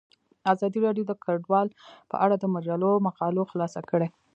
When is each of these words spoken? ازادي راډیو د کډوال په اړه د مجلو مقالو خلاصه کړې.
ازادي 0.53 0.79
راډیو 0.85 1.05
د 1.07 1.11
کډوال 1.23 1.67
په 2.11 2.15
اړه 2.23 2.35
د 2.39 2.45
مجلو 2.55 2.91
مقالو 3.07 3.49
خلاصه 3.51 3.79
کړې. 3.89 4.07